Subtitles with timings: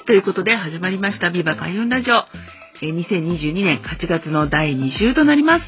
[0.00, 2.24] はい、ということで始まりました、ビバ開運ラジオ。
[2.86, 5.64] 2022年8月の第2週となります。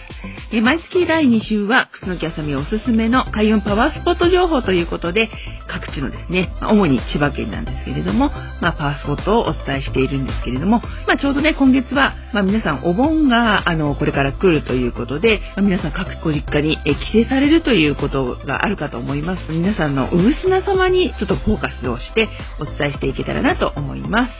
[0.62, 5.28] 毎月第2週は、楠木あさみおすすめの開運パワースポット情報ということで、
[5.68, 8.30] 各地のですね、主に千葉県なんですけれども、
[8.62, 16.78] まあ、パワースポットをお伝えしているんですけれども、まあ、ちょうどね、今月は、まあ、皆さんお盆が、あの、これから来るということで、まあ、皆さん各ご実家に
[17.12, 19.42] 帰省されるということがあるかと思います。
[19.50, 24.32] 皆さんのうぶすな様にちょっとフォーカスをしてお伝えしていけたらなと思います。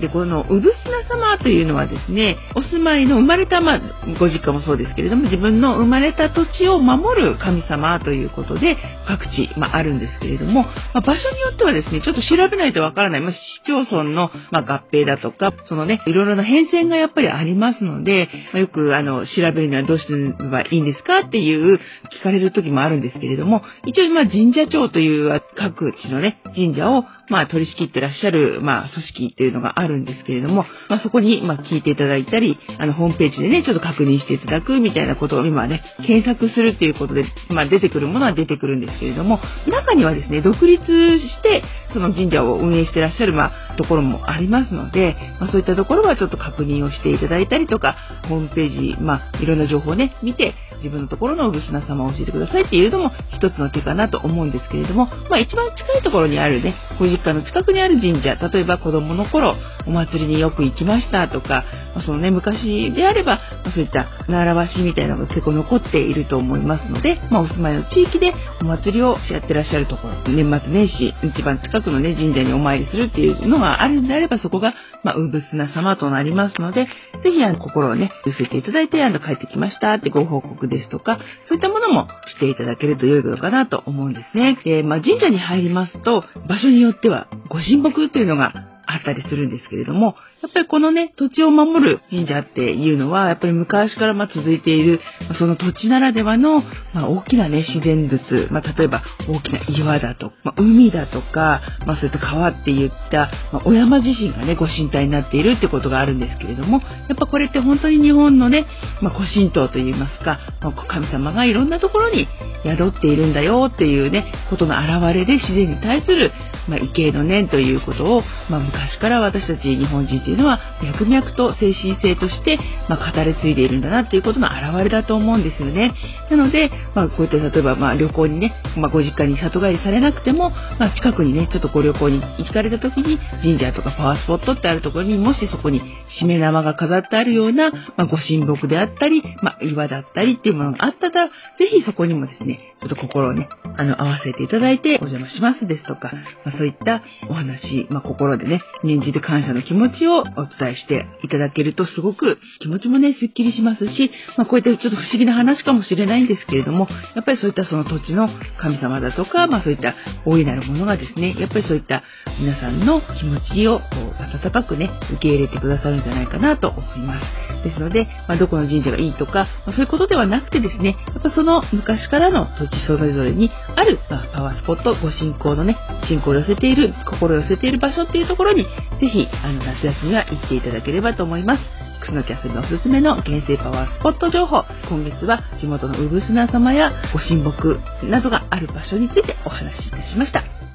[0.00, 2.17] で、このうぶすな様というのはですね、
[2.54, 3.80] お住まいの生まれた、ま、
[4.18, 21.80] ご実家もそうですけれども、自分の生まれた土地を守る神様ということで、各地、まあ、るんですけれども、まあ、場所によってはですね、ちょっと調べないとわからない、まあ、市町村の、ま合併だとか、そのね、いろいろな変遷がやっぱりありますので、まよく、あの、調べるにはどうすればいいんですかっていう
[22.20, 47.96] 聞かれる時もあるんですけれども、一応、ま神社長という各地のね、神社をま、取り仕切ってらっしゃる、まあ、組織っていうのがあるんですけれども、ま、そこに、ま、聞いていただいたり、あの、ホームページでね、ちょっと確認していただくみたいなことを今ね、検索するっていうことで、まあ、出てくるものは出てくるんですけれども、中にはですね、独立して、その神社を運営してらっしゃる、まあ、ところもありますので、まあ、そういったところはちょっと確認をしていただいたりとか、
[48.28, 61.64] ホームページ、まあ、いろんな情報をね、見て、自分のところのおぶすな様を教えてくださいっていうのも一つの手かなと思うんですけれども、まあ一番近いところにあるね、ご実家の近くにある神社、例えば子供の頃お祭りによく行きましたとか、
[62.04, 63.40] そのね、昔であれば、
[63.72, 74.74] そういった習わしみたいなのが結構残っていると思いますので、まあお住まいの地域でお祭りをやってらっしゃるところ、年末年始、一番近くのね、神社にお参りするっていうのがあるんであれば、そこが、
[75.04, 76.86] まあ、うぶすな様となりますので、
[77.22, 81.18] ぜひ、あの、心をね、寄せていただいて、あの、帰ってきましたってご報告ですとか、
[81.48, 84.58] そういったものもしていただけると良いのかなと思うんですね。
[84.64, 95.00] で、まあ、神社に入りますと、場所によっては、ご神木っていうのがあったりするんですけれども、やっぱりこのね、土地を守る神社っていうのは、やっぱり昔からま続いている、
[95.38, 96.62] その土地ならではの、
[96.94, 108.64] ま、大きなね、自然物、まあ、例えば大きな岩だと、まあ、海だとか、まあ、そういった川っていった、まあ、お山自身がね、ご神体になっているってことがあるんですけれども、やっぱこれって本当に日本のね、
[109.02, 112.26] まあ、古神道といいますか、ま、神様がいろんなところに
[112.64, 116.32] 宿っているんだよっていうね、ことの表れで自然に対する、
[116.68, 122.58] まあ、畏敬の念ということを、まあ、昔から私たち日本人っていうのは脈々と精神性として、
[122.88, 125.94] まあ、語り継いでいるんだなっていうことの表れだと思うんですよね。
[126.30, 135.80] なので、まあ、こういった例えば、まあ、旅行にね、まあ、ご実家に里帰りされなくても、まあ、近くにね、ちょっとご旅行に行かれた時に神社とかパワースポットってあるところにもしそこに
[136.18, 141.32] しめ縄が飾ってあるような、まあ、ご神木であったり、まあ、岩だったりっていうものがあったら、ぜ
[141.70, 146.12] ひそこにもですね、ちょっと心をね、あの、合わせていただいてお邪魔しますですとか、
[146.44, 150.24] まあ、そういったお話、まあ、心でね、念じて感謝の気持ちをお
[150.58, 158.28] 伝えしていただけるとすごく気持ちもね、すっきりしますし、まあ、こういったちょっと不思議な話かもしれないんですけれども、やっぱりそういったその土地の
[158.60, 159.94] 神様だとか、まあ、そういった
[160.26, 162.02] 大いなるものがですね、やっぱりそういった
[162.40, 163.80] 皆さんの気持ちを
[164.18, 167.48] 温かくね、受け入れてくださるんじゃないかなと思います。
[167.62, 175.76] ですので、まあ、どこの神社がいいとか、まあ、そういうことではなくてですね、やっぱその昔からの土地それぞれにある、まあ、パワースポット、ご信仰のね、
[176.08, 181.62] 信仰をせている、心を寄せている場所っていうところに、ぜひ、あの、夏休みは行っていただければと思います。
[182.00, 184.64] 楠木遊びおすすめの原生パワースポット情報。
[184.88, 190.67] 今月は地元のうぶすな様やご神木などがある場所についてお話しいたしました。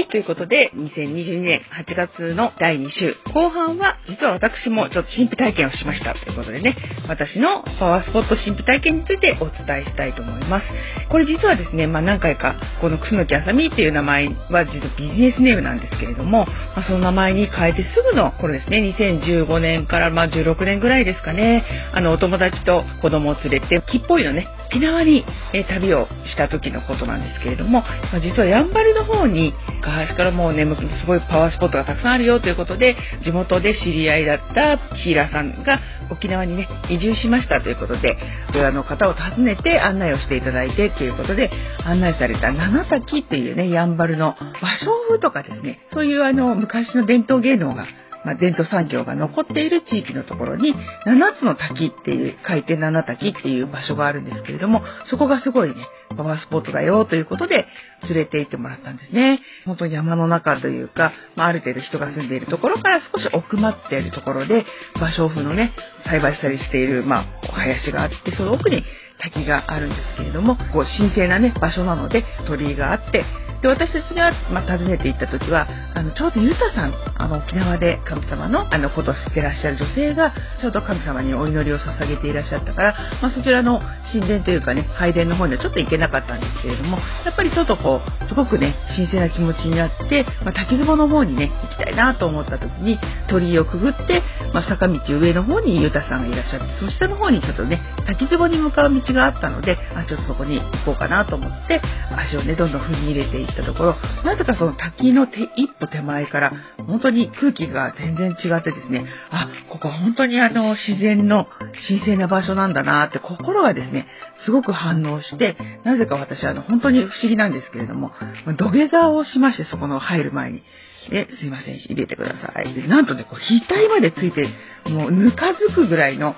[0.00, 6.74] はい、ということで、2022年8月の第2週、後半は、実は私もちょっと神秘体験をしましたということでね、
[7.06, 10.66] 私のパワースポット神秘体験についてお伝えしたいと思います。
[11.10, 21.62] これ実はですね、まあ何回か、この楠木あさみっていう名前は実はビジネスネームなんですけれども、まあ、その名前に変えてすぐの頃ですね、2015年からまあ16年ぐらいですかね、
[21.92, 27.82] あの、お友達と子供を連れて、木っぽいのね、沖縄に、え旅をした時のことなんですけれども、
[28.12, 29.52] ま、実はやんばるの方に
[29.82, 30.64] 昔からもうね
[31.00, 35.80] すごいパワースポットがたくさんあるよということで地元で知り合いだったヒーラーさんが
[36.10, 41.50] 沖縄にね移住しましたということでそちらの方を訪ねて案内をしていただいてということで
[41.84, 47.86] 案内された七滝っていうねやんばるの芭蕉風とかですねそういうあの昔の伝統芸能が
[48.24, 50.74] まあ、伝統産業が残っている地域のところに
[51.06, 55.74] 7つの滝っていう海底七滝っていう場所があるんですけれどもそこがすごいね
[56.16, 57.66] パワースポットだよということで
[58.04, 59.40] 連れて行ってもらったんですね。
[59.64, 64.64] 本当に山の中というか、まあ、ある程度人が住んでいるところから少し奥まっているところで
[64.96, 65.72] 芭蕉布のね
[66.06, 68.82] 栽培したりしている、まあ、林があってその奥に
[69.20, 73.24] 滝があるんですけれどもこう神聖なね場所なので鳥居があって
[73.62, 83.80] で私たちが、ま、訪ねて行った時はあのちょうどユタさんあの沖縄で神様のあのことをしてらっしゃる女性がちょうど神様にお祈りを捧げていらっしゃったから、まあ、そちらの
[84.12, 92.98] 神殿というかね拝殿の方にはちょっと行けなかったんですけれどもやっぱりちょっとこうすごくね神聖な気持ちになって、まあ、滝壺の方にね行きたいなと思った時に
[93.28, 94.22] 鳥居をくぐって、
[94.54, 106.52] まあ、坂道上の方にユタさんがいらっしゃってそ下の方にちょっとね滝壺に向かう道があったのであちょっとそこに行こうかなと思って足をねどんどん踏み入れていったところなぜかその滝の手一歩手前から
[106.86, 111.46] 本当に空気が全然違ってですねあここ本当にあの自然の
[111.88, 114.06] 神聖な場所なんだなって心がですね
[114.44, 118.12] すごく反応してなぜか私あの本当に不思議なんですけれども
[118.58, 120.62] 土下座をしましてそこの入る前に。
[121.10, 122.74] え、すいません、入れてください。
[122.74, 124.48] で、なんとね、こう、額までついて、
[124.90, 126.36] もう、ぬかづくぐらいの、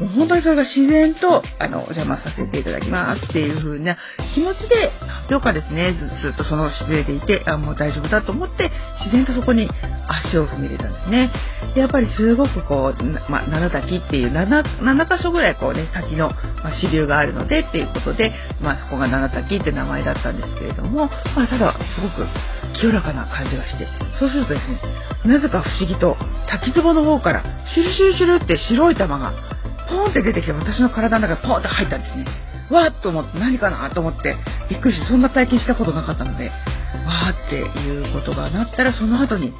[0.00, 3.96] もう本当にそれが自然と、あの、お邪魔させていただきますっていう風な
[4.34, 4.90] 気持ちで、
[5.28, 8.70] どうかですね、ずっとその姿勢でいて、あ、もう大丈夫だと思って、
[9.04, 9.68] 自然とそこに
[10.08, 11.30] 足を踏み入れたんですね。
[11.74, 16.30] で、やっぱりすごくこう、まあ、七滝っていう7、7箇所ぐらいこうね、滝の、
[16.62, 21.06] ま支流があるのでっていうことで、まあ、そこが七滝って名前だったんですけれども、
[21.36, 22.26] まあ、ただ、すごく
[22.78, 23.86] 清らかな感じがして、
[24.18, 24.80] そうするとですね、
[25.24, 26.16] なぜか不思議と、
[26.48, 27.42] 滝壺の方から、
[27.74, 29.32] シュルシュルシュルって白い玉が、
[29.94, 32.26] ポーンって出てきて私の体の中にポーンって入ったんですね。
[32.70, 34.36] わーっと思って何かなと思って
[34.70, 39.56] びっくりしてそんな体験したことなかったのでわーっていうことがなったらその後にも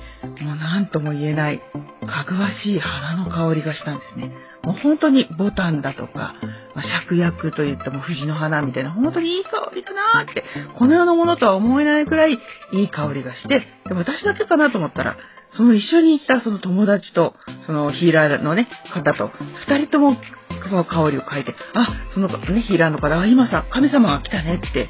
[0.55, 4.33] う何とも言えないかぐわしい花の香りがしたんですね。
[4.63, 6.35] もう本当にボタンだとか、
[6.75, 10.43] まあ、芍薬といっても藤の花みたいな本当にいい香りだなーって
[10.79, 12.39] この世のものとは思えないくらい
[12.73, 15.19] いい香りがしてでも私だけかなと思ったら
[15.57, 17.35] その一緒に行ったその友達と、
[17.67, 19.31] そのヒーラーのね、方と、
[19.69, 20.17] 二人とも
[20.69, 24.89] その香りを嗅いで、あ、そのね、ヒーラーの方が今さ、神様が来たねって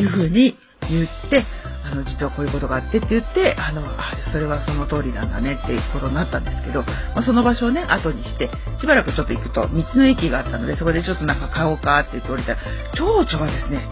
[0.00, 0.56] いう風に
[0.88, 1.44] 言って、
[1.90, 8.50] あの、実はこういうことがあってって言って、あの、あ、それはその通りなんだねっていうことになったんですけど、まあ、その場所をね、後にして、
[8.80, 12.58] しばらくちょっと行くと、道の駅があったので、そこでちょっとなんか買おうかって言って降りたら、
[12.94, 13.88] 蝶々がですね、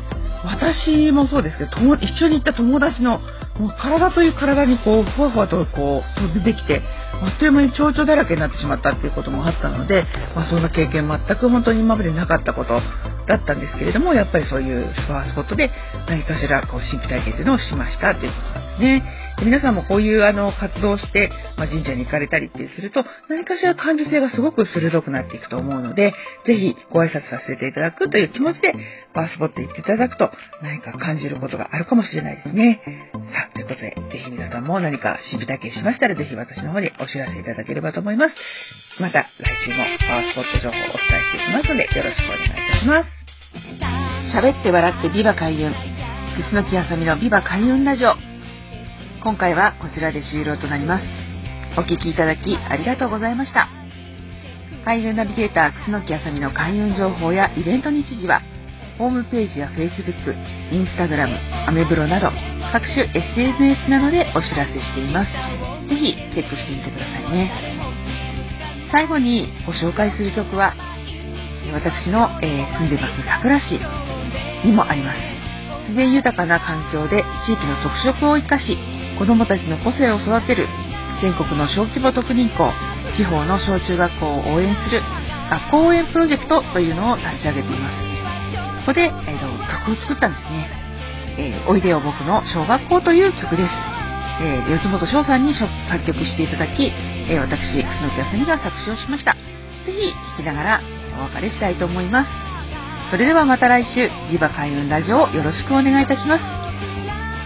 [0.46, 3.20] 私もそうですけど、一緒に行った友達の
[3.58, 6.82] もう体という体にこうふわふわとこう飛びできて
[7.12, 10.04] あっという間に蝶々だらけになってしまったっていうこともあったので、
[10.34, 12.80] まあ、そんな経験全く本当に今までなかったこと
[13.26, 15.70] だったんですけれどもやっぱりそういうスパースポットで
[16.08, 19.25] 何かしらこう神秘体験というのをしましたということなんですね。
[19.44, 28.74] 皆さんもこういうあの活動をして、まあ、神社に行かれたりってすると何かしら感受性がすごく鋭くなっていくと思うので是非ご挨拶させていただくという気持ちで
[29.12, 30.30] パワースポット行っていただくと
[30.62, 32.80] 何か感じることがあるかもしれないですね。
[33.12, 38.34] さあということで是非皆さんも何か神秘体験しましたら是非私の方にお知らせいただければと思います。
[39.00, 39.76] また来週も
[40.08, 43.26] パワースポット情報をお伝えしていきますのでよろしくお願いいたします。
[44.34, 45.72] 喋って笑ってビバ開運。
[46.36, 48.35] 楠木あさみのビバ開運ラジオ。
[49.26, 51.04] 今回はこちらで終了となります。
[51.76, 53.66] お聴きいただきありがとうございました。
[54.84, 58.40] 開運ナビゲーター楠木あさみの開運情報やイベント日時は、
[58.98, 60.14] ホームページや Facebook、
[60.70, 62.30] Instagram、アメブロなど
[62.70, 65.32] 各種 SNS などでお知らせしています。
[65.90, 67.50] ぜひチェックしてみてくださいね。
[68.92, 70.72] 最後にご紹介する曲は、
[71.74, 73.80] 私の、えー、住んでます桜市
[74.64, 75.18] にもあります。
[75.80, 78.78] 自然豊かな環境で地域の特色を生かし、
[79.18, 80.68] 子どもたちの個性を育てる
[81.22, 82.70] 全国の小規模特任校、
[83.16, 85.00] 地方の小中学校を応援する
[85.50, 87.96] 学校応援プロジェクトというのを立ち上げています。
[88.86, 89.46] ここで、えー、と
[89.86, 90.68] 曲を作ったんですね。
[91.38, 93.70] えー、おいでよ僕の小学校という曲です。
[94.42, 95.70] えー、四本翔さんに作
[96.04, 99.32] 曲していただき、えー、私、楠木あさみが作詞をしました。
[99.32, 100.80] ぜひ聴きながら
[101.18, 102.30] お別れしたいと思います。
[103.10, 106.65] それではまた来週、リバ開運ラジオをよろしくお願いいたします。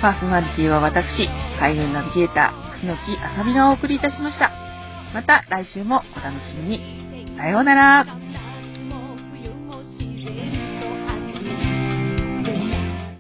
[0.01, 1.29] パーソナリティは私、
[1.59, 4.51] 海運ナビゲーター、楠木あさみがお送りいたしました。
[5.13, 7.37] また来週もお楽しみに。
[7.37, 8.07] さようなら。